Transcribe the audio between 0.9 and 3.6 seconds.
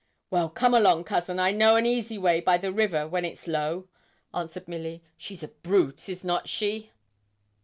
cousin, I know an easy way by the river, when it's